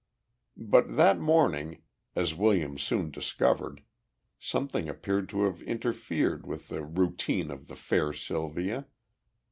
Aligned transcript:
But 0.57 0.95
that 0.95 1.19
morning, 1.19 1.83
as 2.15 2.33
Williams 2.33 2.81
soon 2.81 3.11
discovered, 3.11 3.83
something 4.39 4.89
appeared 4.89 5.29
to 5.29 5.43
have 5.43 5.61
interfered 5.61 6.47
with 6.47 6.69
the 6.69 6.83
routine 6.83 7.51
of 7.51 7.67
the 7.67 7.75
fair 7.75 8.11
Sylvia. 8.11 8.87